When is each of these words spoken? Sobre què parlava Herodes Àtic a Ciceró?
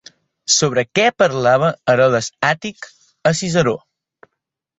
Sobre 0.53 0.83
què 0.99 1.03
parlava 1.23 1.69
Herodes 1.93 2.31
Àtic 2.49 2.89
a 3.29 3.35
Ciceró? 3.43 3.77